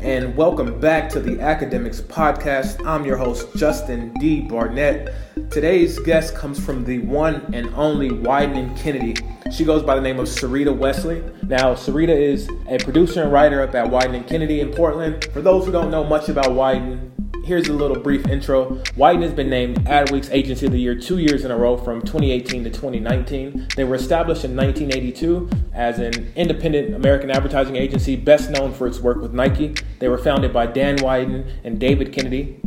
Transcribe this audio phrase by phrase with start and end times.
[0.00, 2.84] and welcome back to the Academics Podcast.
[2.86, 4.42] I'm your host, Justin D.
[4.42, 5.12] Barnett.
[5.50, 9.16] Today's guest comes from the one and only Wieden Kennedy.
[9.50, 11.24] She goes by the name of Sarita Wesley.
[11.42, 15.24] Now, Sarita is a producer and writer up at Wieden Kennedy in Portland.
[15.32, 17.07] For those who don't know much about Wieden,
[17.48, 18.74] here's a little brief intro.
[18.94, 22.02] Wieden has been named Adweek's Agency of the Year two years in a row from
[22.02, 23.68] 2018 to 2019.
[23.74, 29.00] They were established in 1982 as an independent American advertising agency best known for its
[29.00, 29.74] work with Nike.
[29.98, 32.60] They were founded by Dan Wieden and David Kennedy.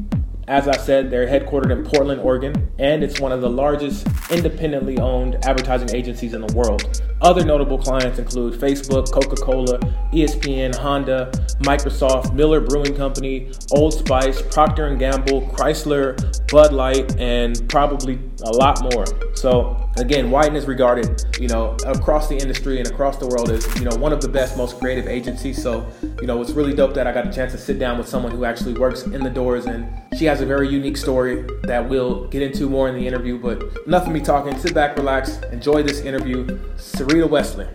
[0.51, 4.97] As I said, they're headquartered in Portland, Oregon, and it's one of the largest independently
[4.97, 7.01] owned advertising agencies in the world.
[7.21, 9.79] Other notable clients include Facebook, Coca Cola,
[10.11, 16.17] ESPN, Honda, Microsoft, Miller Brewing Company, Old Spice, Procter & Gamble, Chrysler,
[16.51, 19.05] Bud Light, and probably a lot more.
[19.37, 23.65] So again, Wieden is regarded, you know, across the industry and across the world as,
[23.79, 25.61] you know, one of the best, most creative agencies.
[25.61, 25.87] So,
[26.21, 28.31] you know, it's really dope that I got a chance to sit down with someone
[28.31, 32.27] who actually works in the doors and she has a very unique story that we'll
[32.27, 33.37] get into more in the interview.
[33.39, 34.57] But enough of me talking.
[34.57, 36.45] Sit back, relax, enjoy this interview.
[36.77, 37.67] Sarita Wesley.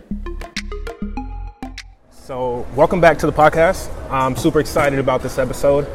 [2.11, 3.89] So, welcome back to the podcast.
[4.11, 5.87] I'm super excited about this episode.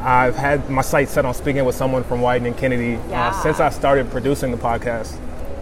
[0.00, 3.28] I've had my sights set on speaking with someone from Wieden and Kennedy Yeah.
[3.28, 5.16] uh, since I started producing the podcast.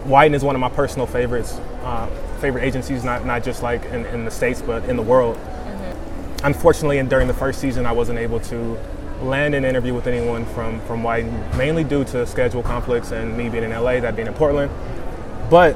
[0.07, 2.07] Wieden is one of my personal favorites, uh,
[2.39, 5.37] favorite agencies, not, not just like in, in the States, but in the world.
[6.43, 8.77] Unfortunately, and during the first season, I wasn't able to
[9.21, 13.49] land an interview with anyone from, from Wieden, mainly due to schedule conflicts and me
[13.49, 14.71] being in LA, that being in Portland.
[15.49, 15.75] But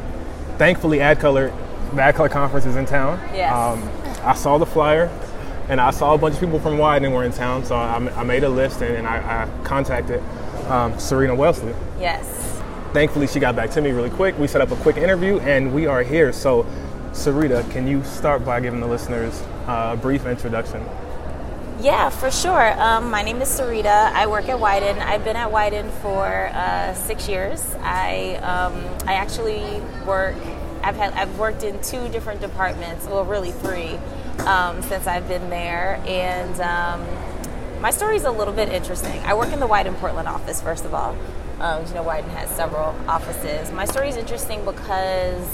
[0.57, 1.53] thankfully, AdColor,
[1.89, 3.19] the AdColor conference is in town.
[3.33, 3.53] Yes.
[3.53, 3.89] Um,
[4.23, 5.09] I saw the flyer,
[5.67, 8.23] and I saw a bunch of people from Wieden were in town, so I, I
[8.23, 10.23] made a list and, and I, I contacted
[10.69, 11.73] um, Serena Wesley.
[11.99, 12.60] Yes.
[12.93, 14.37] Thankfully, she got back to me really quick.
[14.37, 16.33] We set up a quick interview, and we are here.
[16.33, 16.65] So,
[17.13, 20.83] Sarita, can you start by giving the listeners uh, a brief introduction?
[21.79, 22.79] Yeah, for sure.
[22.81, 24.11] Um, my name is Sarita.
[24.11, 24.99] I work at Wieden.
[24.99, 27.65] I've been at Wieden for uh, six years.
[27.79, 28.73] I um,
[29.07, 30.35] I actually work.
[30.83, 33.05] I've had I've worked in two different departments.
[33.05, 33.97] Well, really three
[34.45, 39.17] um, since I've been there, and um, my story is a little bit interesting.
[39.21, 40.61] I work in the Wieden Portland office.
[40.61, 41.15] First of all,
[41.61, 43.71] um, you know Wieden has several offices.
[43.71, 45.47] My story is interesting because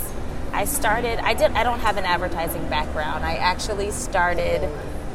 [0.54, 1.20] I started.
[1.20, 1.52] I did.
[1.52, 3.26] I don't have an advertising background.
[3.26, 4.70] I actually started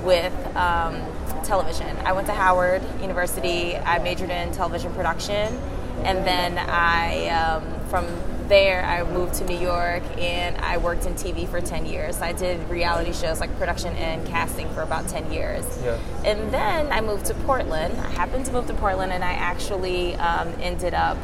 [0.04, 1.00] with um,
[1.44, 1.97] television.
[2.04, 3.76] I went to Howard University.
[3.76, 5.58] I majored in television production,
[6.04, 8.06] and then I, um, from
[8.48, 12.20] there, I moved to New York and I worked in TV for 10 years.
[12.20, 15.64] I did reality shows like production and casting for about 10 years.
[15.82, 15.98] Yeah.
[16.25, 17.98] And then I moved to Portland.
[17.98, 21.16] I happened to move to Portland, and I actually um, ended up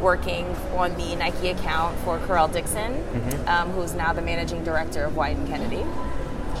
[0.00, 0.46] working
[0.76, 3.04] on the Nike account for Karrelle Dixon,
[3.46, 5.82] um, who's now the managing director of Wieden Kennedy.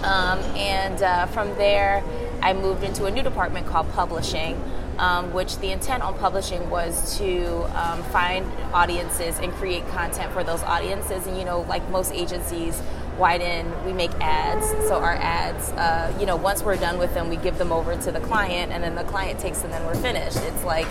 [0.02, 2.02] Um, and uh, from there,
[2.42, 4.62] I moved into a new department called publishing,
[5.00, 10.44] um, which the intent on publishing was to um, find audiences and create content for
[10.44, 11.26] those audiences.
[11.26, 12.80] And you know, like most agencies,
[13.16, 14.66] Wieden, we make ads.
[14.86, 17.96] So our ads, uh, you know, once we're done with them, we give them over
[17.96, 20.36] to the client, and then the client takes them, and then we're finished.
[20.36, 20.86] It's like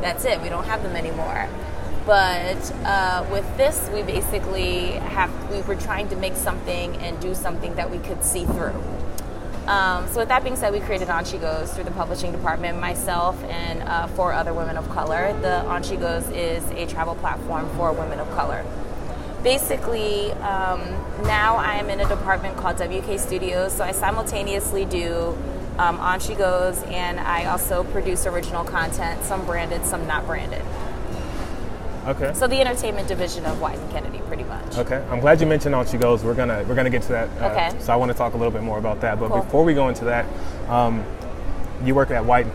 [0.00, 0.40] that's it.
[0.40, 1.48] We don't have them anymore.
[2.06, 7.34] But uh, with this, we basically have we were trying to make something and do
[7.34, 8.97] something that we could see through.
[9.68, 12.80] Um, so with that being said, we created On She Goes through the publishing department,
[12.80, 15.38] myself and uh, four other women of color.
[15.42, 18.64] The On She Goes is a travel platform for women of color.
[19.42, 20.80] Basically, um,
[21.24, 25.36] now I am in a department called WK Studios, so I simultaneously do
[25.76, 30.62] um, On She Goes and I also produce original content, some branded, some not branded.
[32.08, 32.32] Okay.
[32.34, 34.78] So the entertainment division of Wieden Kennedy, pretty much.
[34.78, 35.04] Okay.
[35.10, 36.24] I'm glad you mentioned on she goes.
[36.24, 37.28] We're gonna we're gonna get to that.
[37.40, 37.78] uh, Okay.
[37.80, 39.20] So I want to talk a little bit more about that.
[39.20, 39.42] But Cool.
[39.42, 40.24] before we go into that,
[40.70, 41.04] um,
[41.84, 42.46] you work at White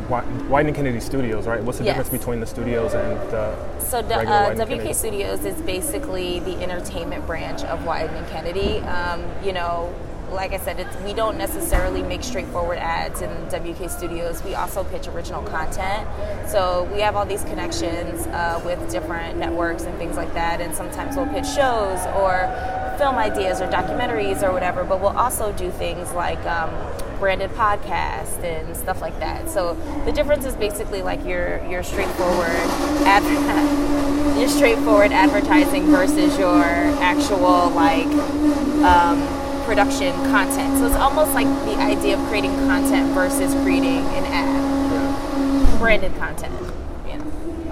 [0.50, 1.64] White and Kennedy Studios, right?
[1.64, 1.96] What's the Yes.
[1.98, 4.94] difference between the studios and the So the, uh, WK Kennedy?
[4.94, 8.80] Studios is basically the entertainment branch of Wieden and Kennedy.
[8.82, 9.94] Um, you know,
[10.34, 14.44] like I said, we don't necessarily make straightforward ads in WK Studios.
[14.44, 16.08] We also pitch original content.
[16.50, 20.60] So we have all these connections uh, with different networks and things like that.
[20.60, 22.50] And sometimes we'll pitch shows or
[22.98, 24.84] film ideas or documentaries or whatever.
[24.84, 26.72] But we'll also do things like um,
[27.20, 29.50] branded podcast and stuff like that.
[29.50, 29.76] So
[30.06, 32.50] the difference is basically like your your straightforward
[33.06, 38.08] ad- your straightforward advertising versus your actual like
[38.84, 39.22] um,
[39.66, 40.78] production content.
[40.78, 46.54] So it's almost like the idea of creating content versus creating an ad, branded content.
[46.62, 46.74] Know.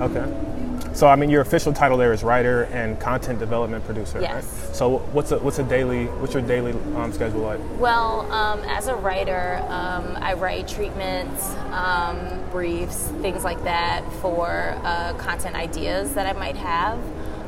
[0.01, 0.51] Okay.
[0.93, 4.19] So I mean, your official title there is writer and content development producer.
[4.19, 4.43] Yes.
[4.43, 4.75] Right?
[4.75, 7.59] So what's a what's a daily what's your daily um, schedule like?
[7.79, 12.17] Well, um, as a writer, um, I write treatments, um,
[12.51, 16.99] briefs, things like that for uh, content ideas that I might have.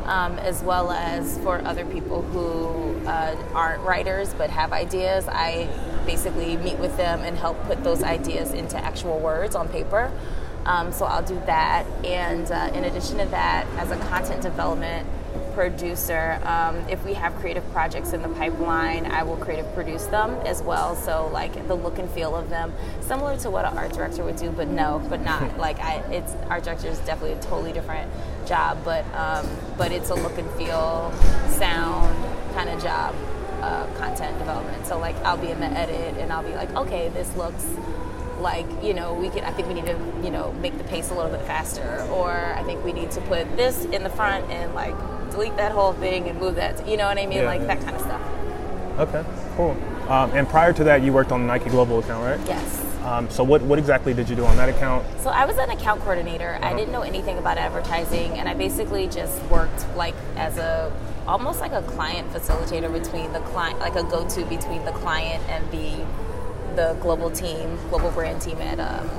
[0.05, 5.29] Um, as well as for other people who uh, aren't writers but have ideas.
[5.29, 5.69] I
[6.05, 10.11] basically meet with them and help put those ideas into actual words on paper.
[10.65, 11.85] Um, so I'll do that.
[12.03, 15.07] And uh, in addition to that, as a content development
[15.53, 20.31] producer, um, if we have creative projects in the pipeline, I will creative produce them
[20.45, 20.95] as well.
[20.95, 24.35] So like the look and feel of them, similar to what an art director would
[24.35, 25.97] do, but no, but not like I.
[26.11, 28.11] It's art director is definitely a totally different
[28.45, 29.47] job, but um,
[29.77, 31.11] but it's a look and feel,
[31.50, 32.15] sound
[32.53, 33.15] kind of job,
[33.61, 34.85] uh, content development.
[34.85, 37.65] So like I'll be in the edit and I'll be like, okay, this looks
[38.39, 41.11] like you know we can i think we need to you know make the pace
[41.11, 44.44] a little bit faster or i think we need to put this in the front
[44.51, 44.95] and like
[45.33, 47.39] delete that whole thing and move that you know what i mean?
[47.39, 47.68] Yeah, like yeah.
[47.68, 48.21] that kind of stuff.
[49.00, 49.25] Okay
[49.57, 49.71] cool.
[50.07, 52.47] Um, and prior to that you worked on the nike global account right?
[52.47, 52.80] Yes.
[53.03, 55.06] Um, so what, what exactly did you do on that account?
[55.19, 56.56] So i was an account coordinator.
[56.56, 56.69] Uh-huh.
[56.69, 60.91] i didn't know anything about advertising and i basically just worked like as a
[61.27, 65.69] almost like a client facilitator between the client like a go-to between the client and
[65.71, 66.06] the
[66.75, 69.09] the global team, global brand team at um,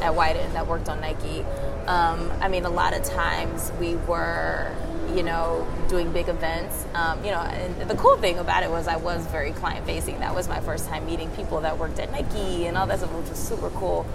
[0.00, 1.40] at Wieden that worked on Nike.
[1.86, 4.74] Um, I mean, a lot of times we were,
[5.14, 6.86] you know, doing big events.
[6.94, 10.20] Um, you know, and the cool thing about it was I was very client facing.
[10.20, 13.12] That was my first time meeting people that worked at Nike and all that stuff,
[13.12, 14.06] which was super cool.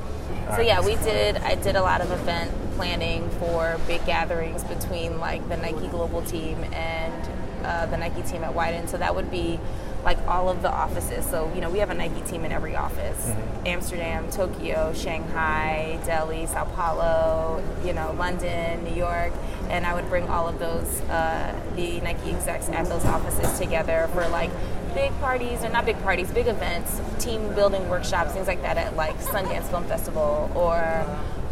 [0.55, 1.37] So yeah, we did.
[1.37, 6.21] I did a lot of event planning for big gatherings between like the Nike global
[6.21, 7.29] team and
[7.63, 8.87] uh, the Nike team at Wieden.
[8.89, 9.59] So that would be
[10.03, 11.25] like all of the offices.
[11.25, 13.67] So, you know, we have a Nike team in every office mm-hmm.
[13.67, 19.33] Amsterdam, Tokyo, Shanghai, Delhi, Sao Paulo, you know, London, New York.
[19.69, 24.09] And I would bring all of those, uh, the Nike execs at those offices together
[24.13, 24.49] for like
[24.93, 28.95] big parties, or not big parties, big events, team building workshops, things like that at
[28.95, 31.05] like Sundance Film Festival or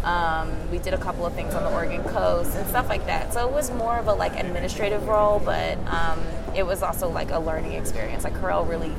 [0.03, 3.33] um, we did a couple of things on the Oregon coast and stuff like that.
[3.33, 6.19] So it was more of a like administrative role, but um,
[6.55, 8.23] it was also like a learning experience.
[8.23, 8.93] Like Karrelle really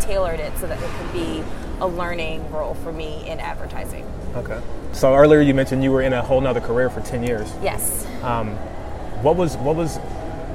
[0.00, 1.42] tailored it so that it could be
[1.80, 4.04] a learning role for me in advertising.
[4.34, 4.60] Okay.
[4.92, 7.52] So earlier you mentioned you were in a whole nother career for ten years.
[7.62, 8.06] Yes.
[8.22, 8.56] Um,
[9.22, 9.98] what was what was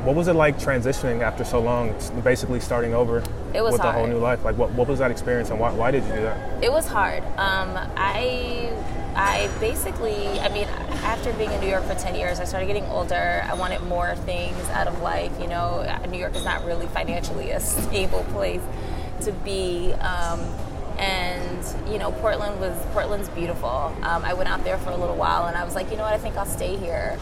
[0.05, 3.23] what was it like transitioning after so long, basically starting over
[3.55, 3.95] it was with hard.
[3.95, 4.45] a whole new life?
[4.45, 6.63] Like, what, what was that experience, and why, why did you do that?
[6.63, 7.23] It was hard.
[7.37, 8.71] Um, I
[9.15, 10.67] I basically, I mean,
[11.03, 13.43] after being in New York for 10 years, I started getting older.
[13.49, 15.31] I wanted more things out of life.
[15.39, 18.61] You know, New York is not really financially a stable place
[19.21, 19.93] to be.
[19.93, 20.39] Um,
[20.97, 23.95] and you know, Portland was Portland's beautiful.
[24.01, 26.03] Um, I went out there for a little while, and I was like, you know
[26.03, 27.19] what, I think I'll stay here.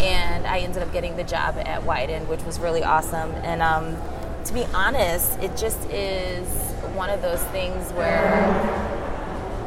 [0.00, 3.30] And I ended up getting the job at Wieden, which was really awesome.
[3.42, 3.96] And um,
[4.44, 6.46] to be honest, it just is
[6.94, 8.44] one of those things where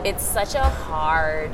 [0.06, 1.53] it's such a hard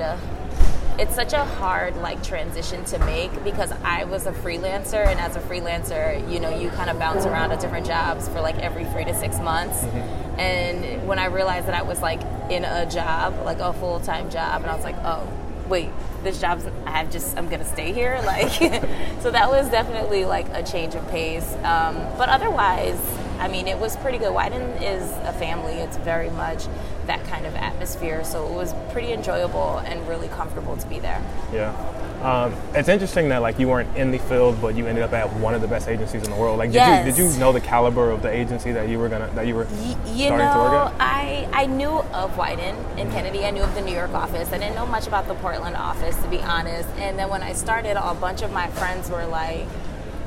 [1.00, 5.36] it's such a hard like transition to make because I was a freelancer and as
[5.36, 8.86] a freelancer, you know, you kind of bounce around at different jobs for like every
[8.86, 9.82] three to six months.
[9.82, 10.40] Mm-hmm.
[10.40, 14.30] And when I realized that I was like in a job, like a full time
[14.30, 15.28] job, and I was like, oh,
[15.68, 15.90] wait,
[16.22, 18.52] this job's I just I'm gonna stay here, like.
[19.22, 21.54] so that was definitely like a change of pace.
[21.64, 23.00] Um, but otherwise,
[23.44, 24.32] I mean, it was pretty good.
[24.32, 25.74] Wieden is a family.
[25.74, 26.66] It's very much
[27.08, 28.24] that kind of atmosphere.
[28.24, 31.22] So it was pretty enjoyable and really comfortable to be there.
[31.52, 31.76] Yeah.
[32.24, 35.30] Um, it's interesting that like you weren't in the field, but you ended up at
[35.34, 36.58] one of the best agencies in the world.
[36.58, 37.06] Like, did yes.
[37.06, 39.56] you did you know the caliber of the agency that you were gonna that you
[39.56, 41.02] were y- you starting know, to work at?
[41.02, 43.12] I I knew of Wieden and mm-hmm.
[43.12, 43.44] Kennedy.
[43.44, 44.54] I knew of the New York office.
[44.54, 46.88] I didn't know much about the Portland office, to be honest.
[46.92, 49.68] And then when I started, a bunch of my friends were like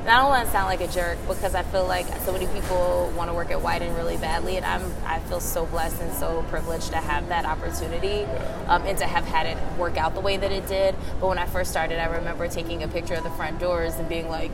[0.07, 2.47] and I don't want to sound like a jerk because I feel like so many
[2.47, 6.13] people want to work at Wieden really badly, and I'm I feel so blessed and
[6.13, 8.23] so privileged to have that opportunity
[8.67, 10.95] um, and to have had it work out the way that it did.
[11.19, 14.07] But when I first started, I remember taking a picture of the front doors and
[14.07, 14.51] being like,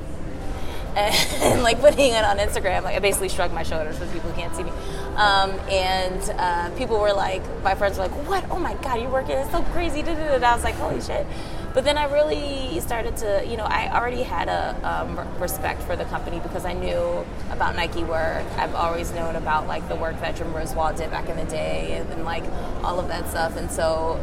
[0.95, 2.81] and like putting it on Instagram.
[2.81, 4.72] Like I basically shrugged my shoulders for people who can't see me.
[5.17, 8.43] Um, and uh, people were like, my friends were like, "What?
[8.50, 9.38] Oh my God, you're working!
[9.38, 11.27] It's so crazy!" And I was like, "Holy shit!"
[11.73, 15.95] But then I really started to, you know, I already had a um, respect for
[15.95, 18.45] the company because I knew about Nike work.
[18.57, 21.93] I've always known about like the work that Jim Riswold did back in the day,
[21.93, 22.43] and then like
[22.83, 23.57] all of that stuff.
[23.57, 24.19] And so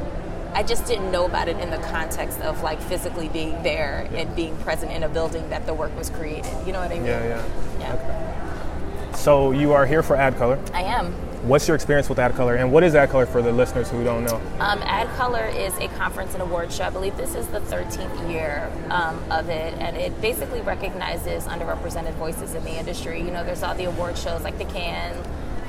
[0.54, 4.34] I just didn't know about it in the context of like physically being there and
[4.36, 6.54] being present in a building that the work was created.
[6.64, 7.06] You know what I mean?
[7.06, 7.80] Yeah, yeah.
[7.80, 7.94] Yeah.
[9.10, 9.16] Okay.
[9.16, 10.58] So you are here for Ad Color.
[10.72, 11.14] I am.
[11.42, 14.36] What's your experience with AdColor, and what is AdColor for the listeners who don't know?
[14.58, 16.84] Um, AdColor is a conference and award show.
[16.84, 22.12] I believe this is the 13th year um, of it, and it basically recognizes underrepresented
[22.16, 23.22] voices in the industry.
[23.22, 25.16] You know, there's all the award shows like the Can,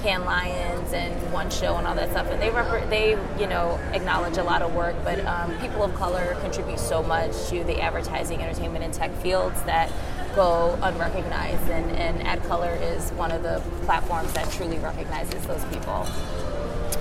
[0.04, 3.80] Cannes Lions and One Show and all that stuff, and they rep- they you know
[3.94, 7.80] acknowledge a lot of work, but um, people of color contribute so much to the
[7.80, 9.90] advertising, entertainment, and tech fields that
[10.36, 16.08] go unrecognized, and, and AdColor is one of the platforms that truly recognizes those people.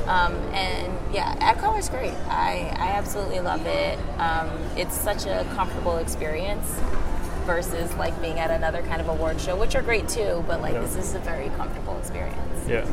[0.06, 2.14] Um, and yeah, AdColor is great.
[2.28, 3.98] I, I absolutely love it.
[4.18, 6.66] Um, it's such a comfortable experience
[7.44, 10.74] versus like being at another kind of award show, which are great too, but like
[10.74, 10.80] yeah.
[10.80, 12.68] this is a very comfortable experience.
[12.68, 12.86] Yeah.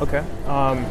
[0.00, 0.24] Okay.
[0.46, 0.86] Um,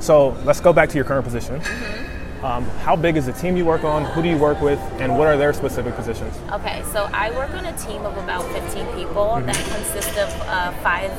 [0.00, 1.60] so let's go back to your current position.
[1.60, 2.03] Mm-hmm.
[2.44, 4.04] Um, how big is the team you work on?
[4.04, 4.78] Who do you work with?
[5.00, 6.36] And what are their specific positions?
[6.52, 9.46] Okay, so I work on a team of about 15 people mm-hmm.
[9.46, 11.10] that consist of uh, five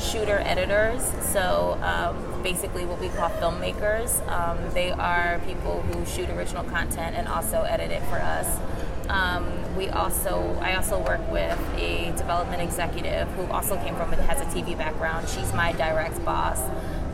[0.00, 1.02] shooter editors.
[1.32, 4.24] So um, basically, what we call filmmakers.
[4.28, 8.60] Um, they are people who shoot original content and also edit it for us.
[9.08, 9.44] Um,
[9.74, 14.40] we also, I also work with a development executive who also came from and has
[14.40, 15.28] a TV background.
[15.28, 16.60] She's my direct boss,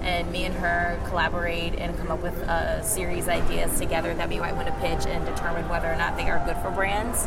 [0.05, 4.39] and me and her collaborate and come up with a series ideas together that we
[4.39, 7.27] might want to pitch and determine whether or not they are good for brands.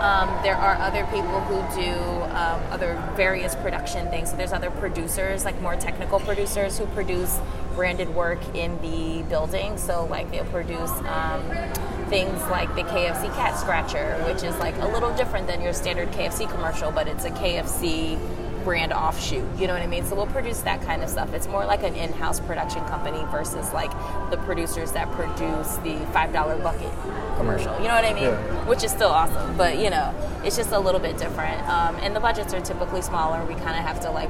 [0.00, 1.92] Um, there are other people who do
[2.34, 4.30] um, other various production things.
[4.30, 7.38] So there's other producers, like more technical producers, who produce
[7.74, 9.76] branded work in the building.
[9.76, 11.42] So like they'll produce um,
[12.08, 16.10] things like the KFC cat scratcher, which is like a little different than your standard
[16.12, 18.18] KFC commercial, but it's a KFC
[18.68, 19.42] brand offshoot.
[19.58, 20.04] You know what I mean?
[20.04, 21.32] So we'll produce that kind of stuff.
[21.32, 23.90] It's more like an in-house production company versus like
[24.30, 26.92] the producers that produce the five dollar bucket
[27.38, 27.74] commercial.
[27.78, 28.24] You know what I mean?
[28.24, 28.68] Yeah.
[28.68, 31.66] Which is still awesome, but you know, it's just a little bit different.
[31.66, 33.42] Um, and the budgets are typically smaller.
[33.46, 34.28] We kind of have to like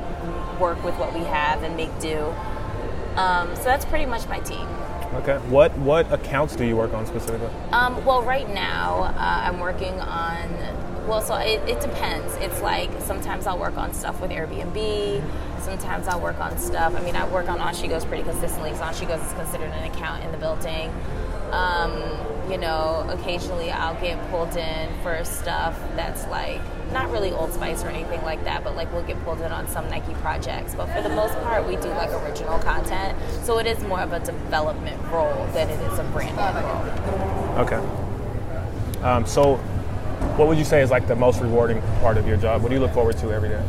[0.61, 2.33] work with what we have and make do.
[3.17, 4.69] Um, so that's pretty much my team.
[5.15, 5.39] Okay.
[5.49, 7.51] What what accounts do you work on specifically?
[7.73, 10.88] Um, well, right now uh, I'm working on.
[11.09, 12.35] Well, so it, it, depends.
[12.37, 15.23] It's like sometimes I'll work on stuff with Airbnb.
[15.63, 16.95] Sometimes I'll work on stuff.
[16.95, 19.33] I mean, I work on On She Goes pretty consistently because On She Goes is
[19.33, 20.93] considered an account in the building.
[21.51, 22.03] Um,
[22.51, 26.61] you know, occasionally I'll get pulled in for stuff that's like
[26.93, 29.67] not really Old Spice or anything like that, but like we'll get pulled in on
[29.67, 30.75] some Nike projects.
[30.75, 33.19] But for the most part, we do like original content.
[33.45, 37.65] So it is more of a development role than it is a branding role.
[37.65, 39.03] Okay.
[39.03, 39.59] Um, so,
[40.39, 42.63] what would you say is like the most rewarding part of your job?
[42.63, 43.61] What do you look forward to every day?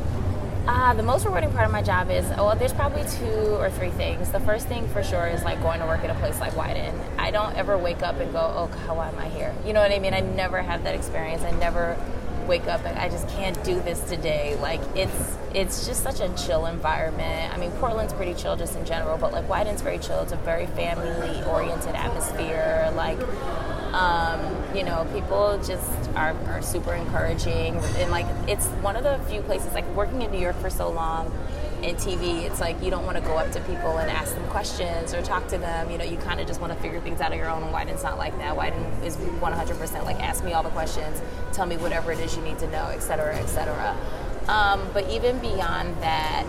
[0.67, 3.89] Uh, the most rewarding part of my job is well, there's probably two or three
[3.89, 4.31] things.
[4.31, 6.93] The first thing for sure is like going to work at a place like Wieden.
[7.17, 9.51] I don't ever wake up and go, oh, how why am I here?
[9.65, 10.13] You know what I mean?
[10.13, 11.41] I never have that experience.
[11.41, 11.97] I never
[12.47, 14.55] wake up and I just can't do this today.
[14.61, 17.51] Like it's it's just such a chill environment.
[17.51, 20.19] I mean, Portland's pretty chill just in general, but like Wieden's very chill.
[20.21, 22.93] It's a very family oriented atmosphere.
[22.95, 23.17] Like
[23.93, 24.39] um,
[24.75, 29.41] you know, people just are, are super encouraging and like it's one of the few
[29.41, 31.31] places like working in New York for so long
[31.83, 34.45] in TV, it's like you don't want to go up to people and ask them
[34.49, 35.89] questions or talk to them.
[35.89, 37.63] You know, you kind of just want to figure things out on your own.
[37.63, 38.55] And Wieden's not like that.
[38.55, 41.21] Wieden is 100% like ask me all the questions,
[41.53, 43.95] tell me whatever it is you need to know, et cetera, et cetera.
[44.47, 46.45] Um, but even beyond that,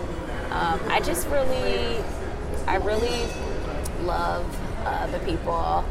[0.51, 2.03] um, I just really,
[2.67, 3.29] I really
[4.03, 4.45] love
[4.85, 5.85] uh, the people.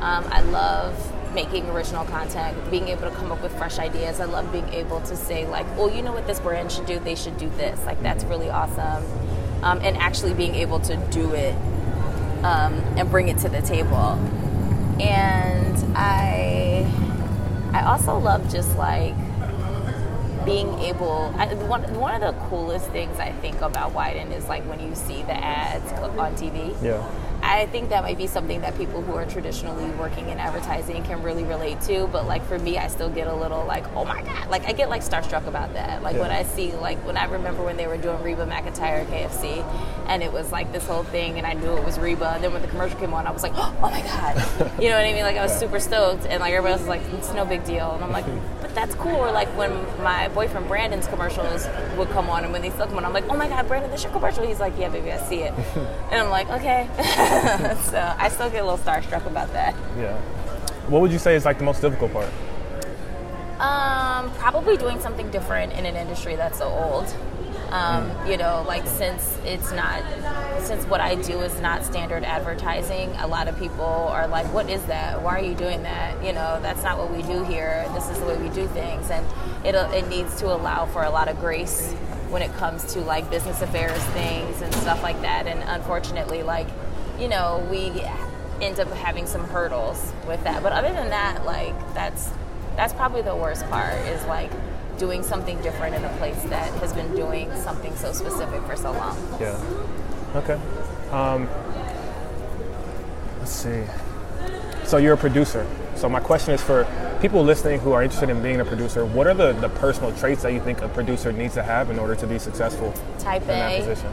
[0.00, 4.20] Um, I love making original content, being able to come up with fresh ideas.
[4.20, 6.98] I love being able to say like, well, you know what this brand should do?
[6.98, 7.84] They should do this.
[7.84, 8.30] Like that's mm-hmm.
[8.30, 9.04] really awesome.
[9.62, 11.54] Um, and actually being able to do it
[12.44, 14.18] um, and bring it to the table.
[15.00, 16.86] And I,
[17.72, 19.14] I also love just like
[20.44, 21.34] being able.
[21.36, 24.94] I, one one of the coolest things I think about Wieden is like when you
[24.94, 26.76] see the ads on TV.
[26.82, 27.23] Yeah
[27.54, 31.22] I think that might be something that people who are traditionally working in advertising can
[31.22, 32.08] really relate to.
[32.08, 34.72] But like for me, I still get a little like, oh my god, like I
[34.72, 36.02] get like starstruck about that.
[36.02, 36.22] Like yeah.
[36.22, 39.64] when I see like when I remember when they were doing Reba McEntire KFC,
[40.08, 42.32] and it was like this whole thing, and I knew it was Reba.
[42.34, 44.34] And then when the commercial came on, I was like, oh my god,
[44.82, 45.22] you know what I mean?
[45.22, 47.92] Like I was super stoked, and like everybody else was like, it's no big deal,
[47.92, 48.26] and I'm like,
[48.74, 49.14] that's cool.
[49.14, 51.66] Or like when my boyfriend Brandon's commercials
[51.96, 53.90] would come on, and when they still come on, I'm like, oh my god, Brandon,
[53.90, 54.46] this your commercial?
[54.46, 56.88] He's like, yeah, baby, I see it, and I'm like, okay.
[57.84, 59.74] so I still get a little starstruck about that.
[59.98, 60.16] Yeah.
[60.88, 62.30] What would you say is like the most difficult part?
[63.58, 67.14] Um, probably doing something different in an industry that's so old.
[67.74, 68.10] Um.
[68.30, 70.02] You know, like since it's not,
[70.60, 74.70] since what I do is not standard advertising, a lot of people are like, "What
[74.70, 75.20] is that?
[75.22, 77.84] Why are you doing that?" You know, that's not what we do here.
[77.92, 79.26] This is the way we do things, and
[79.66, 81.92] it it needs to allow for a lot of grace
[82.30, 85.46] when it comes to like business affairs things and stuff like that.
[85.46, 86.68] And unfortunately, like,
[87.18, 87.90] you know, we
[88.60, 90.62] end up having some hurdles with that.
[90.62, 92.30] But other than that, like, that's
[92.76, 94.50] that's probably the worst part is like
[94.98, 98.92] doing something different in a place that has been doing something so specific for so
[98.92, 99.16] long.
[99.40, 99.58] Yeah.
[100.36, 100.60] Okay.
[101.10, 101.48] Um,
[103.38, 103.84] let's see.
[104.84, 105.66] So you're a producer.
[105.96, 106.86] So my question is for
[107.20, 110.42] people listening who are interested in being a producer, what are the, the personal traits
[110.42, 113.48] that you think a producer needs to have in order to be successful type in
[113.48, 113.78] that A.
[113.78, 114.10] position?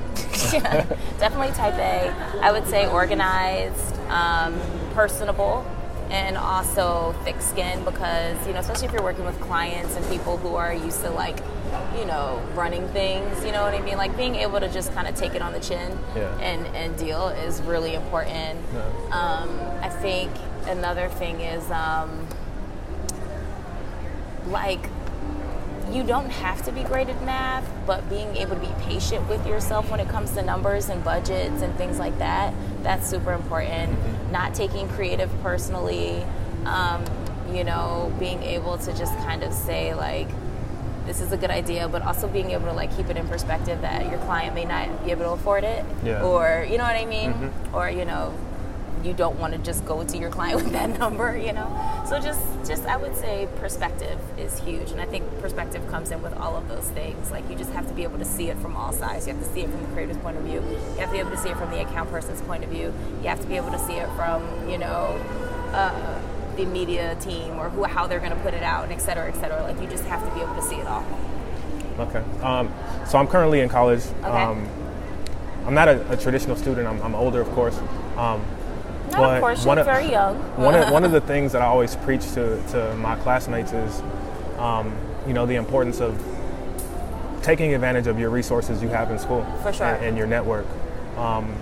[0.63, 0.83] yeah,
[1.19, 2.13] definitely type A.
[2.41, 4.59] I would say organized, um,
[4.93, 5.65] personable,
[6.11, 10.35] and also thick skin because, you know, especially if you're working with clients and people
[10.37, 11.37] who are used to like,
[11.97, 13.95] you know, running things, you know what I mean?
[13.97, 16.37] Like being able to just kind of take it on the chin Yeah.
[16.39, 18.59] and, and deal is really important.
[18.73, 18.81] Yeah.
[19.11, 19.49] Um,
[19.81, 20.31] I think
[20.67, 22.27] another thing is um,
[24.47, 24.89] like
[25.93, 29.45] you don't have to be great at math, but being able to be patient with
[29.47, 32.53] yourself when it comes to numbers and budgets and things like that,
[32.83, 33.97] that's super important.
[34.31, 36.23] Not taking creative personally,
[36.65, 37.03] um,
[37.53, 40.27] you know, being able to just kind of say, like,
[41.05, 43.81] this is a good idea, but also being able to like keep it in perspective
[43.81, 46.21] that your client may not be able to afford it, Yeah.
[46.23, 48.33] or you know what I mean, or you know,
[49.03, 52.03] you don't want to just go to your client with that number, you know.
[52.07, 56.21] So just, just I would say perspective is huge, and I think perspective comes in
[56.21, 57.31] with all of those things.
[57.31, 59.27] Like you just have to be able to see it from all sides.
[59.27, 60.61] You have to see it from the creator's point of view.
[60.61, 62.93] You have to be able to see it from the account person's point of view.
[63.21, 65.19] You have to be able to see it from, you know.
[65.73, 66.21] Uh,
[66.57, 69.27] the media team or who, how they're going to put it out, and et cetera,
[69.29, 69.61] et cetera.
[69.63, 71.05] Like you just have to be able to see it all.
[71.99, 72.23] Okay.
[72.41, 72.73] Um,
[73.07, 74.01] so I'm currently in college.
[74.19, 74.27] Okay.
[74.27, 74.67] Um,
[75.65, 76.87] I'm not a, a traditional student.
[76.87, 77.77] I'm, I'm older, of course.
[78.17, 78.43] Um,
[79.11, 80.37] but of course, one of- very young.
[80.57, 84.01] one of, one of the things that I always preach to, to my classmates is,
[84.57, 84.95] um,
[85.27, 86.21] you know, the importance of
[87.41, 89.87] taking advantage of your resources you have in school For sure.
[89.87, 90.65] and, and your network.
[91.17, 91.55] Um,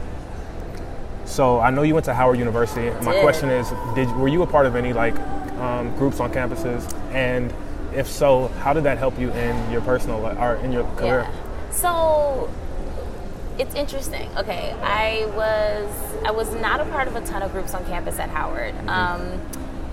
[1.26, 2.90] so I know you went to Howard University.
[3.06, 3.22] My did.
[3.22, 5.16] question is, did were you a part of any like
[5.60, 6.92] um, groups on campuses?
[7.14, 7.54] And
[7.94, 11.28] if so, how did that help you in your personal or in your career?
[11.30, 11.72] Yeah.
[11.72, 12.50] So
[13.60, 14.30] it's interesting.
[14.38, 18.18] Okay, I was I was not a part of a ton of groups on campus
[18.18, 18.74] at Howard.
[18.74, 18.90] Mm-hmm.
[18.90, 19.40] Um,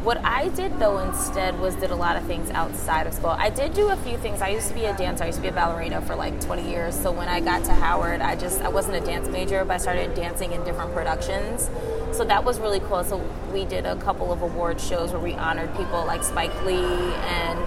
[0.06, 3.30] what I did though instead was did a lot of things outside of school.
[3.30, 4.40] I did do a few things.
[4.40, 5.24] I used to be a dancer.
[5.24, 6.94] I used to be a ballerina for like 20 years.
[6.94, 9.78] So when I got to Howard, I just I wasn't a dance major, but I
[9.78, 11.68] started dancing in different productions.
[12.16, 13.02] So that was really cool.
[13.02, 13.20] So
[13.52, 17.58] we did a couple of award shows where we honored people like Spike Lee and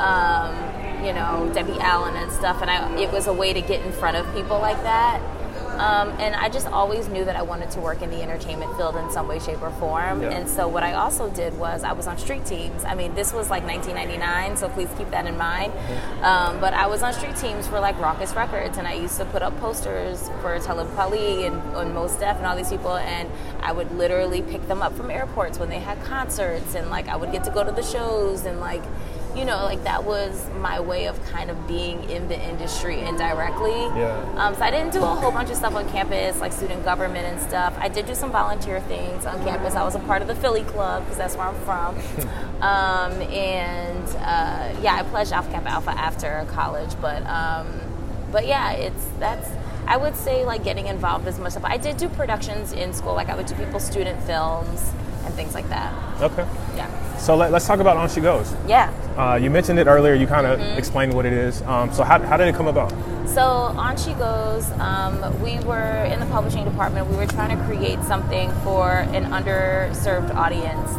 [0.00, 2.62] um, you know Debbie Allen and stuff.
[2.62, 5.20] And I, it was a way to get in front of people like that.
[5.78, 8.96] Um, and I just always knew that I wanted to work in the entertainment field
[8.96, 10.22] in some way, shape, or form.
[10.22, 10.30] Yeah.
[10.30, 12.84] And so what I also did was I was on street teams.
[12.84, 15.72] I mean, this was like 1999, so please keep that in mind.
[16.22, 19.24] Um, but I was on street teams for like Rawkus Records, and I used to
[19.24, 23.30] put up posters for Talib Kweli and, and Mos Def and all these people, and
[23.60, 27.16] I would literally pick them up from airports when they had concerts, and like I
[27.16, 28.82] would get to go to the shows, and like
[29.34, 33.70] you know, like that was my way of kind of being in the industry indirectly.
[33.70, 34.34] Yeah.
[34.36, 37.26] Um, so I didn't do a whole bunch of stuff on campus, like student government
[37.26, 37.74] and stuff.
[37.78, 39.74] I did do some volunteer things on campus.
[39.74, 41.96] I was a part of the Philly Club because that's where I'm from.
[42.62, 47.66] um, and uh, yeah, I pledged Alpha Kappa Alpha after college, but um,
[48.30, 49.48] but yeah, it's that's.
[49.84, 51.64] I would say like getting involved as much stuff.
[51.64, 54.92] I did do productions in school, like I would do people's student films
[55.24, 55.92] and things like that.
[56.20, 56.46] Okay.
[57.22, 58.52] So let, us talk about On She Goes.
[58.66, 58.92] yeah.
[59.16, 60.14] Uh, you mentioned it earlier.
[60.14, 60.76] You kind of Mm-hmm.
[60.78, 61.62] explained what it is.
[61.62, 62.90] Um, so how, how did it come about?
[63.28, 64.68] So on she goes.
[64.72, 67.06] Um, we were in the publishing department.
[67.06, 70.90] We were trying to create something for an underserved audience.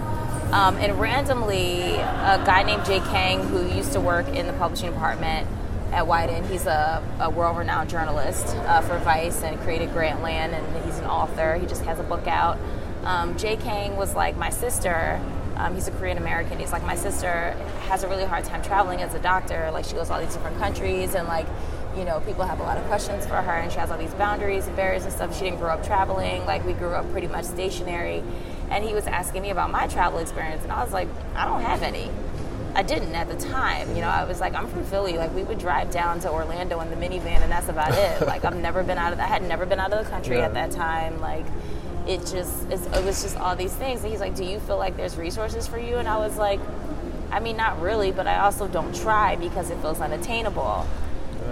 [0.54, 4.92] Um, and randomly, a guy named Jay Kang, who used to work in the publishing
[4.94, 5.46] department
[5.92, 10.98] at Wieden, he's a, a world-renowned journalist uh, for Vice and created Grantland, and he's
[11.00, 11.56] an author.
[11.56, 12.58] He just has a book out.
[13.04, 15.20] Um, Jay Kang was like my sister.
[15.58, 16.60] Um, he's a Korean American.
[16.60, 17.52] He's like my sister
[17.88, 19.70] has a really hard time traveling as a doctor.
[19.72, 21.46] Like she goes to all these different countries, and like
[21.98, 24.14] you know people have a lot of questions for her, and she has all these
[24.16, 25.36] boundaries and barriers and stuff.
[25.38, 26.46] She didn't grow up traveling.
[26.46, 28.24] Like we grew up pretty much stationary,
[28.72, 31.62] and he was asking me about my travel experience, and I was like, I don't
[31.62, 32.10] have any.
[32.76, 33.90] I didn't at the time.
[33.96, 35.14] You know, I was like, I'm from Philly.
[35.16, 38.22] Like, we would drive down to Orlando in the minivan, and that's about it.
[38.28, 39.20] Like, I've never been out of.
[39.20, 40.46] I had never been out of the country Yeah.
[40.46, 41.22] at that time.
[41.22, 41.46] Like,
[42.08, 44.02] it just it's, it was just all these things.
[44.04, 45.98] And he's like, Do you feel like there's resources for you?
[45.98, 46.60] And I was like,
[47.32, 50.86] I mean, not really, but I also don't try because it feels unattainable.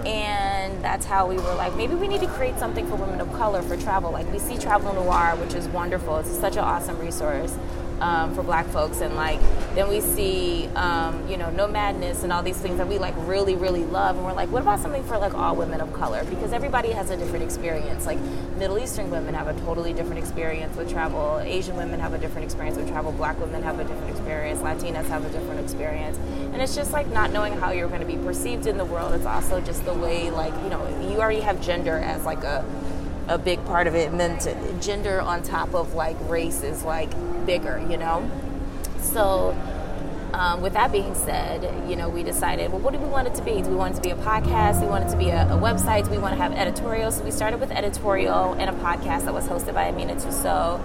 [0.06, 3.32] And that's how we were like, maybe we need to create something for women of
[3.34, 4.12] color for travel.
[4.12, 6.18] Like we see Travel Noir, which is wonderful.
[6.18, 7.56] It's such an awesome resource.
[8.02, 9.02] Um, for black folks.
[9.02, 9.40] And like
[9.76, 13.56] then we see um, you know Nomadness and all these things that we like really
[13.56, 14.16] really love.
[14.18, 16.24] And we're like what about something for like all women of color?
[16.26, 18.08] Because everybody has a different experience.
[18.08, 18.18] Like
[18.58, 21.40] middle eastern women have a totally different experience with travel.
[21.44, 23.12] Asian women have a different experience with travel.
[23.12, 24.62] Black women have a different experience.
[24.62, 26.18] Latinas have a different experience.
[26.54, 29.14] And it's just like not knowing how you're going to be perceived in the world.
[29.14, 32.66] It's also just the way like you know you already have gender as like a
[33.32, 36.84] a big part of it and then to, gender on top of like race is
[36.84, 37.10] like
[37.46, 38.30] bigger you know
[39.00, 39.56] so
[40.34, 43.36] um, with that being said, you know, we decided, well, what do we want it
[43.36, 43.62] to be?
[43.62, 44.80] Do we want it to be a podcast?
[44.80, 46.06] Do we want it to be a, a website?
[46.06, 47.12] Do we want to have editorial?
[47.12, 50.82] So we started with editorial and a podcast that was hosted by Amina Tussaud.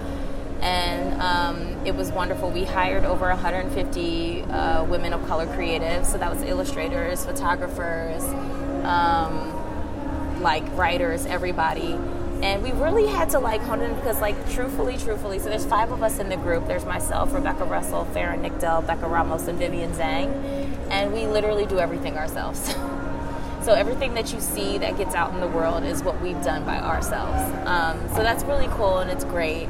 [0.61, 2.51] And um, it was wonderful.
[2.51, 6.07] We hired over 150 uh, women of color creatives.
[6.07, 8.25] So that was illustrators, photographers,
[8.85, 11.97] um, like writers, everybody
[12.43, 15.91] and we really had to like hone in because like truthfully truthfully so there's five
[15.91, 16.67] of us in the group.
[16.67, 20.29] There's myself rebecca russell farah nickdell becca ramos and vivian zhang.
[20.91, 22.75] And we literally do everything ourselves.
[23.67, 26.65] So everything that you see that gets out in the world is what we've done
[26.65, 27.53] by ourselves.
[27.67, 29.69] Um, so that's really cool and it's great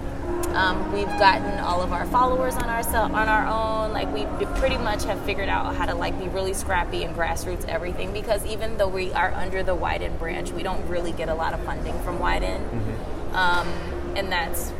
[0.56, 3.92] um, we've gotten all of our followers on our on our own.
[3.92, 4.24] Like we
[4.58, 8.44] pretty much have figured out how to like be really scrappy and grassroots everything because
[8.46, 11.62] even though we are under the Wieden branch, we don't really get a lot of
[11.64, 13.36] funding from Wieden, mm-hmm.
[13.36, 13.68] um,
[14.16, 14.70] and that's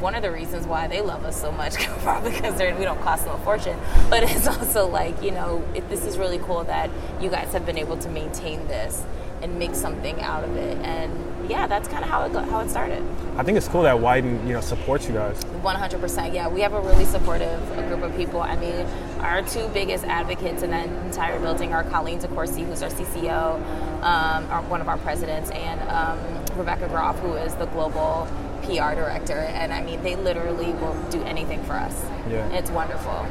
[0.00, 3.24] one of the reasons why they love us so much, probably because we don't cost
[3.24, 3.78] them a fortune.
[4.08, 6.90] But it's also like you know, it, this is really cool that
[7.20, 9.04] you guys have been able to maintain this
[9.42, 10.76] and make something out of it.
[10.78, 13.04] And yeah, that's kind of how it go, how it started.
[13.36, 15.42] I think it's cool that Wieden you know supports you guys.
[15.62, 16.32] One hundred percent.
[16.32, 18.40] Yeah, we have a really supportive group of people.
[18.40, 18.86] I mean,
[19.18, 23.56] our two biggest advocates in that entire building are Colleen DeCourcy, who's our CCO,
[24.02, 26.18] um, our, one of our presidents, and um,
[26.56, 28.28] Rebecca Groff, who is the global
[28.62, 29.38] PR director.
[29.38, 32.04] And I mean, they literally will do anything for us.
[32.30, 33.26] Yeah, it's wonderful.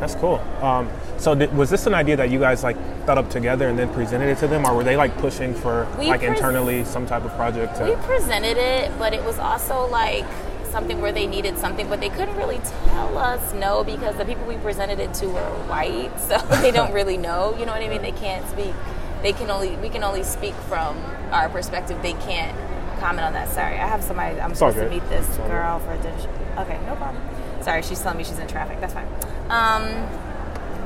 [0.00, 0.36] That's cool.
[0.62, 3.78] Um, so th- was this an idea that you guys like thought up together and
[3.78, 6.84] then presented it to them, or were they like pushing for we like pres- internally
[6.84, 7.76] some type of project?
[7.78, 10.24] To- we presented it, but it was also like
[10.70, 14.44] something where they needed something, but they couldn't really tell us no because the people
[14.46, 17.56] we presented it to were white, so they don't really know.
[17.58, 18.02] You know what I mean?
[18.02, 18.74] They can't speak.
[19.22, 20.96] They can only we can only speak from
[21.32, 22.00] our perspective.
[22.02, 22.56] They can't
[23.00, 23.48] comment on that.
[23.48, 24.40] Sorry, I have somebody.
[24.40, 26.16] I'm supposed to meet this girl for a dinner.
[26.58, 27.20] Okay, no problem.
[27.62, 28.80] Sorry, she's telling me she's in traffic.
[28.80, 29.08] That's fine.
[29.50, 29.82] Um,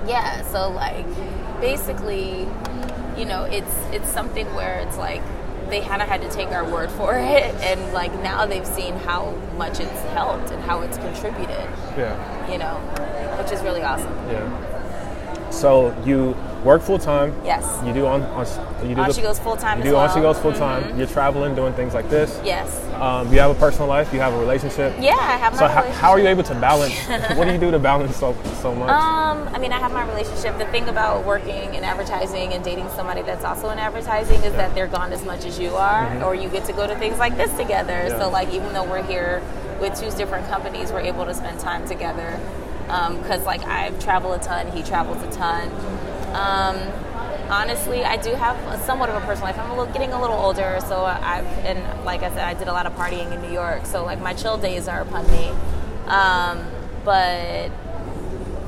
[0.06, 1.06] yeah, so like
[1.60, 2.46] basically,
[3.16, 5.22] you know, it's it's something where it's like
[5.68, 8.94] they kind of had to take our word for it, and like now they've seen
[8.94, 11.68] how much it's helped and how it's contributed.
[11.96, 12.50] Yeah.
[12.50, 12.74] You know,
[13.42, 14.12] which is really awesome.
[14.28, 14.71] Yeah.
[15.52, 16.34] So you
[16.64, 17.34] work full time.
[17.44, 17.64] Yes.
[17.84, 18.46] You do on, on
[18.88, 19.78] you do on the, she goes full time.
[19.78, 20.08] You do well.
[20.08, 20.82] on she goes full time.
[20.82, 20.98] Mm-hmm.
[20.98, 22.40] You're traveling, doing things like this.
[22.44, 22.82] Yes.
[22.94, 24.12] Um, you have a personal life.
[24.12, 24.94] You have a relationship.
[24.98, 25.54] Yeah, I have.
[25.56, 26.94] so how, how, are you able to balance?
[27.36, 28.90] what do you do to balance so so much?
[28.90, 30.56] Um, I mean, I have my relationship.
[30.58, 34.50] The thing about working in advertising and dating somebody that's also in advertising is yeah.
[34.50, 36.24] that they're gone as much as you are, mm-hmm.
[36.24, 38.06] or you get to go to things like this together.
[38.08, 38.18] Yeah.
[38.18, 39.42] So like, even though we're here
[39.80, 42.40] with two different companies, we're able to spend time together.
[42.92, 45.70] Because um, like I travel a ton, he travels a ton.
[46.34, 46.76] Um,
[47.50, 49.58] honestly, I do have a, somewhat of a personal life.
[49.58, 52.68] I'm a little, getting a little older, so I've and like I said, I did
[52.68, 53.86] a lot of partying in New York.
[53.86, 55.48] So like my chill days are upon me.
[56.06, 56.66] Um,
[57.02, 57.70] but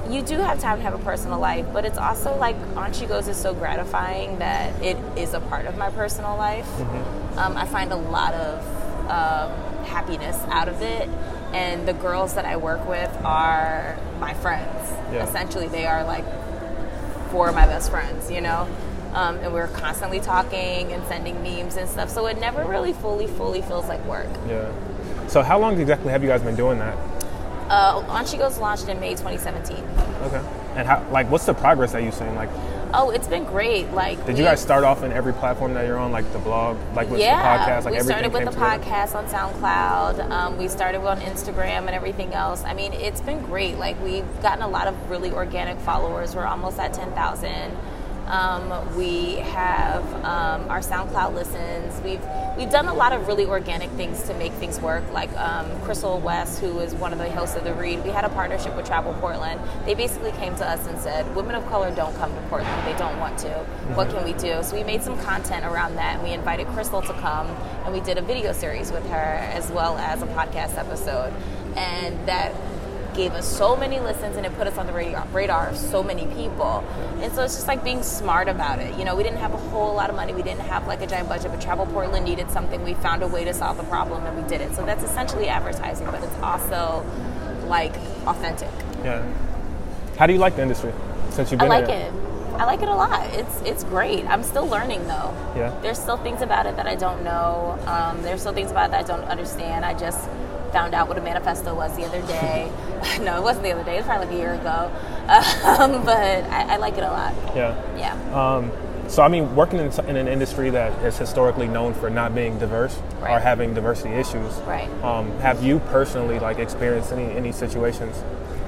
[0.09, 3.07] you do have time to have a personal life, but it's also like On She
[3.07, 6.67] Goes is so gratifying that it is a part of my personal life.
[6.67, 7.39] Mm-hmm.
[7.39, 8.61] Um, I find a lot of
[9.05, 11.09] um, happiness out of it,
[11.55, 14.91] and the girls that I work with are my friends.
[15.13, 15.25] Yeah.
[15.25, 16.25] Essentially, they are like
[17.31, 18.69] four of my best friends, you know?
[19.15, 22.11] Um, and we are constantly talking and sending memes and stuff.
[22.11, 24.27] So it never really fully, fully feels like work.
[24.49, 24.73] Yeah.
[25.29, 26.99] So how long exactly have you guys been doing that?
[27.71, 29.77] Uh, On She Goes launched in May 2017.
[30.23, 30.43] Okay.
[30.75, 32.35] And how, like, what's the progress that you've seen?
[32.35, 32.51] Like,
[32.97, 33.91] Oh, it's been great.
[33.91, 36.77] Like, did you guys start off in every platform that you're on, like the blog,
[36.95, 37.85] like with yeah, the podcast?
[37.85, 38.85] Like we started with the together?
[38.85, 40.31] podcast on SoundCloud.
[40.31, 42.63] Um, we started on Instagram and everything else.
[42.63, 43.79] I mean, it's been great.
[43.79, 46.37] Like, we've gotten a lot of really organic followers.
[46.37, 47.77] We're almost at ten thousand.
[48.27, 52.01] Um, we have um, our SoundCloud listens.
[52.03, 52.23] We've
[52.57, 55.05] we've done a lot of really organic things to make things work.
[55.13, 58.25] Like um, Crissle West, who is one of the hosts of the Read, we had
[58.25, 59.61] a partnership with Travel Portland.
[59.85, 62.87] They basically came to us and said, "Women of color don't come to Portland.
[62.87, 63.51] They don't want to.
[63.95, 66.15] What can we do?" So we made some content around that.
[66.15, 67.49] And we invited Crissle to come,
[67.85, 71.33] and we did a video series with her as well as a podcast episode,
[71.77, 72.55] and that
[73.15, 76.03] gave us so many listens and it put us on the radar, radar of so
[76.03, 76.85] many people.
[77.21, 78.99] And so it's just like being smart about it.
[78.99, 80.35] You know, we didn't have a whole lot of money.
[80.35, 82.83] We didn't have like a giant budget, but Travel Portland needed something.
[82.85, 84.75] We found a way to solve the problem and we did it.
[84.75, 87.05] So that's essentially advertising, but it's also
[87.67, 87.95] like
[88.27, 88.71] authentic.
[89.03, 89.27] Yeah.
[90.19, 90.93] How do you like the industry
[91.31, 92.13] since you've been I like in it.
[92.55, 93.35] I like it a lot.
[93.35, 94.25] It's it's great.
[94.27, 95.35] I'm still learning though.
[95.57, 95.77] Yeah.
[95.83, 97.77] There's still things about it that I don't know.
[97.87, 99.85] Um, there's still things about it that I don't understand.
[99.85, 100.29] I just
[100.75, 102.71] found out what a manifesto was the other day.
[103.23, 103.95] no, it wasn't the other day.
[103.95, 104.93] It was probably like a year ago.
[105.65, 107.35] Um, but I, I like it a lot.
[107.57, 107.75] Yeah.
[107.97, 108.15] Yeah.
[108.35, 108.71] Um,
[109.09, 112.59] so I mean, working in, in an industry that is historically known for not being
[112.59, 114.91] diverse or having diversity issues, Right.
[115.03, 118.23] Um, have you personally like experienced any any situations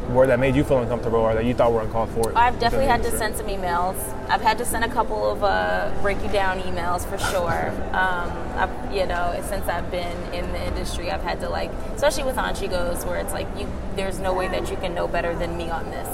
[0.09, 2.37] where that made you feel uncomfortable or that you thought were uncalled for?
[2.37, 3.97] I've definitely had to send some emails.
[4.29, 7.71] I've had to send a couple of uh, break you down emails for sure.
[7.95, 12.25] Um, I've, you know, since I've been in the industry, I've had to like, especially
[12.25, 15.09] with On She Goes, where it's like you, there's no way that you can know
[15.09, 16.09] better than me on this.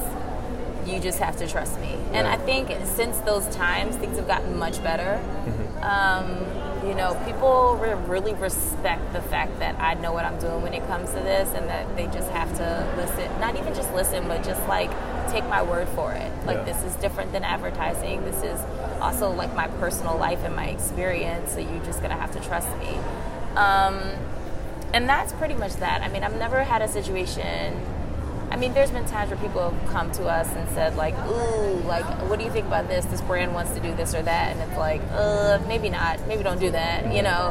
[0.86, 1.96] You just have to trust me.
[2.12, 5.20] And I think since those times, things have gotten much better.
[5.22, 5.84] Mm-hmm.
[5.84, 10.62] Um, you know, people re- really respect the fact that I know what I'm doing
[10.62, 13.40] when it comes to this, and that they just have to listen.
[13.40, 14.90] Not even just listen, but just like
[15.30, 16.30] take my word for it.
[16.46, 16.64] Like Yeah.
[16.64, 18.24] this is different than advertising.
[18.24, 18.60] This is
[19.00, 21.52] also like my personal life and my experience.
[21.52, 22.98] So you're just gonna have to trust me.
[23.56, 24.00] Um,
[24.92, 26.02] and that's pretty much that.
[26.02, 27.80] I mean, I've never had a situation.
[28.62, 31.80] I mean, there's been times where people have come to us and said, like, ooh,
[31.80, 33.04] like, what do you think about this?
[33.06, 34.52] This brand wants to do this or that.
[34.52, 36.24] And it's like, uh, maybe not.
[36.28, 37.50] Maybe don't do that, you know?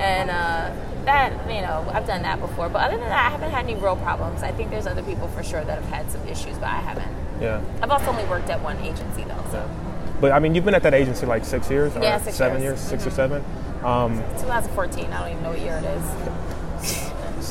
[0.00, 2.70] And uh, that, you know, I've done that before.
[2.70, 4.42] But other than that, I haven't had any real problems.
[4.42, 7.14] I think there's other people for sure that have had some issues, but I haven't.
[7.38, 7.60] Yeah.
[7.82, 9.44] I've also only worked at one agency, though.
[9.50, 9.70] So.
[10.18, 12.62] But I mean, you've been at that agency like six years, or Yeah, six seven
[12.62, 12.80] years.
[12.80, 13.44] years, 6 or seven.
[13.84, 16.51] Um, 2014, I don't even know what year it is.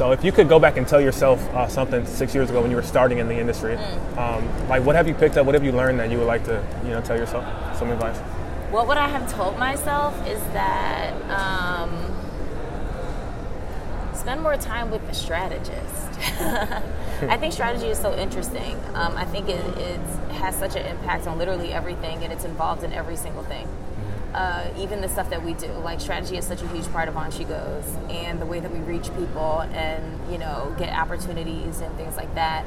[0.02, 2.72] So if you could go back and tell yourself uh, something six years ago when
[2.72, 4.18] you were starting in the industry, Mm.
[4.18, 5.46] um, like what have you picked up?
[5.46, 7.46] What have you learned that you would like to, you know, tell yourself
[7.78, 8.18] some advice?
[8.72, 11.92] What would I have told myself is that um,
[14.16, 16.10] spend more time with the strategist.
[17.30, 18.76] I think strategy is so interesting.
[18.96, 20.00] Um, I think it, it
[20.32, 23.68] has such an impact on literally everything, and it's involved in every single thing.
[24.34, 27.17] Uh, even the stuff that we do, like strategy is such a huge part of
[27.17, 31.82] On She Goes, and the way that we reach people and you know get opportunities
[31.82, 32.65] and things like that.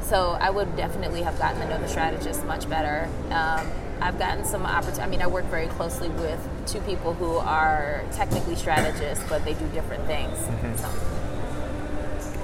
[0.00, 3.08] So I would definitely have gotten to know the strategist much better.
[3.30, 3.70] Um,
[4.00, 5.02] I've gotten some opportunity.
[5.02, 9.54] I mean, I work very closely with two people who are technically strategists, but they
[9.54, 10.36] do different things.
[10.80, 10.90] So,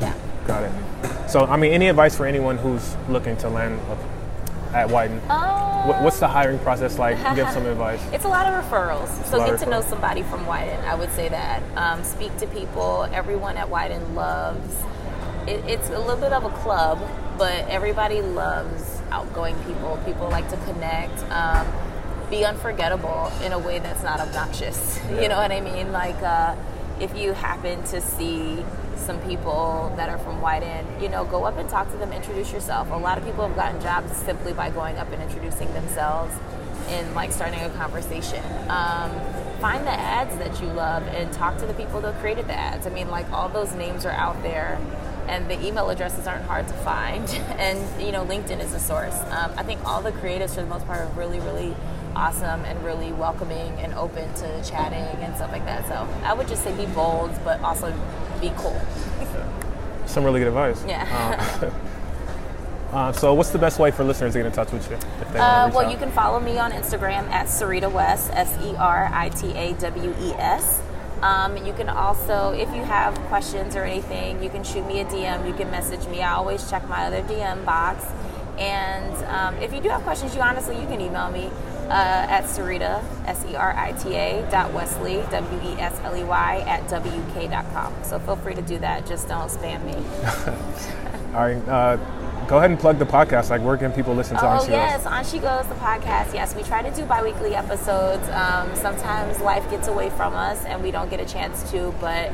[0.01, 0.15] yeah.
[0.47, 1.31] Got it.
[1.31, 3.99] So I mean, any advice for anyone who's looking to land up
[4.75, 5.21] at Wieden?
[5.87, 7.17] What, what's the hiring process like?
[7.35, 8.01] Give some advice.
[8.13, 9.09] It's a lot of referrals.
[9.21, 10.83] a So get to know somebody from Wieden.
[10.85, 11.63] I would say that.
[11.77, 13.09] Um, speak to people.
[13.13, 14.75] Everyone at Wieden loves.
[15.47, 16.99] It, it's a little bit of a club,
[17.39, 19.99] but everybody loves outgoing people.
[20.05, 21.19] People like to connect.
[21.31, 21.67] Um,
[22.29, 24.99] be unforgettable in a way that's not obnoxious.
[25.09, 25.23] Yeah.
[25.23, 25.91] You know what I mean?
[25.91, 26.55] Like uh,
[27.01, 28.65] if you happen to see
[28.97, 32.53] some people that are from Wieden, you know, go up and talk to them, introduce
[32.53, 32.91] yourself.
[32.91, 36.35] A lot of people have gotten jobs simply by going up and introducing themselves
[36.89, 38.43] and like starting a conversation.
[38.69, 39.11] Um,
[39.61, 42.87] find the ads that you love and talk to the people that created the ads.
[42.87, 44.79] I mean, like all those names are out there,
[45.29, 47.29] and the email addresses aren't hard to find.
[47.59, 49.19] And you know, LinkedIn is a source.
[49.31, 51.75] Um, I think all the creatives, for the most part, are really, really
[52.15, 55.87] awesome and really welcoming and open to chatting and stuff like that.
[55.87, 57.93] So I would just say be bold, but also
[58.41, 58.81] be cool.
[60.07, 60.85] Some really good advice.
[60.87, 61.61] Yeah.
[61.63, 61.73] Um,
[62.93, 64.97] uh, so what's the best way for listeners to get in touch with you?
[64.97, 65.93] Uh, want to reach well, out?
[65.93, 69.75] you can follow me on Instagram at Sarita West, S E R I T A
[69.75, 70.81] W E S.
[71.23, 75.05] Um, you can also, if you have questions or anything, you can shoot me a
[75.05, 75.47] DM.
[75.49, 76.23] You can message me.
[76.23, 78.05] I always check my other DM box.
[78.57, 81.51] And um, if you do have questions, you honestly you can email me
[81.89, 86.17] uh, at Sarita S E R I T A dot Wesley W E S L
[86.17, 87.93] E Y at WK dot com.
[88.03, 89.07] So feel free to do that.
[89.07, 89.95] Just don't spam me.
[91.35, 91.69] All right.
[91.69, 91.97] Uh,
[92.47, 93.51] go ahead and plug the podcast.
[93.51, 94.73] Like, where can people listen to Oh On She Goes?
[94.73, 96.33] yes, on she goes the podcast.
[96.35, 98.27] Yes, we try to do biweekly episodes.
[98.31, 102.33] Um, sometimes life gets away from us and we don't get a chance to, but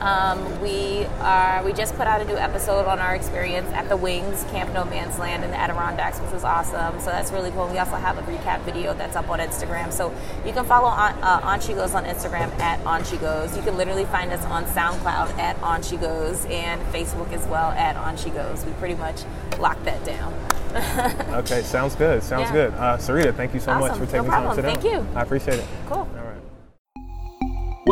[0.00, 1.62] um, we are.
[1.64, 4.84] We just put out a new episode on our experience at the Wings Camp No
[4.84, 6.98] Man's Land in the Adirondacks, which was awesome.
[7.00, 7.68] So that's really cool.
[7.68, 9.92] We also have a recap video that's up on Instagram.
[9.92, 10.14] So
[10.46, 13.56] you can follow on, uh, on She Goes on Instagram at On She Goes.
[13.56, 17.70] You can literally find us on SoundCloud at On She Goes and Facebook as well
[17.72, 18.64] at On She Goes.
[18.64, 19.22] We pretty much
[19.58, 20.34] locked that down.
[21.40, 22.22] Okay, sounds good.
[22.22, 22.52] Sounds Yeah.
[22.52, 22.74] good.
[22.74, 24.56] Uh, Sarita, thank you so much for No taking the time problem.
[24.56, 25.06] to sit Thank you.
[25.16, 25.64] I appreciate it.
[25.88, 26.08] Cool.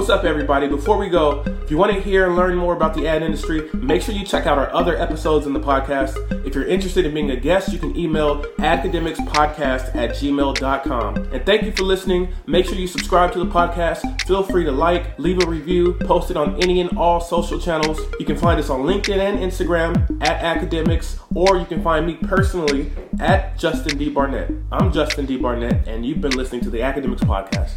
[0.09, 0.69] What's up, everybody?
[0.69, 3.69] Before we go, if you want to hear and learn more about the ad industry,
[3.75, 6.17] make sure you check out our other episodes in the podcast.
[6.47, 11.17] If you're interested in being a guest, you can email academicspodcast at gmail.com.
[11.17, 12.33] And thank you for listening.
[12.47, 14.23] Make sure you subscribe to the podcast.
[14.23, 18.01] Feel free to like, leave a review, post it on any and all social channels.
[18.19, 22.15] You can find us on LinkedIn and Instagram at academics, or you can find me
[22.15, 22.91] personally
[23.21, 24.09] at Justin D.
[24.09, 24.51] Barnett.
[24.73, 25.37] I'm Justin D.
[25.37, 27.73] Barnett, and you've been listening to the Academics Podcast.